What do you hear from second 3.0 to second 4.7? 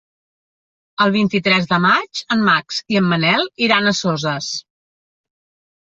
en Manel iran a Soses.